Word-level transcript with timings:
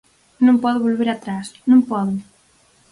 Non 0.45 0.61
podo 0.63 0.83
volver 0.85 1.09
atrás, 1.11 1.47
non 1.69 1.79
podo! 1.89 2.13